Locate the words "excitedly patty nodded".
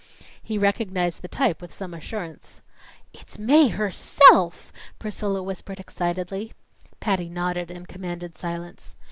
5.79-7.69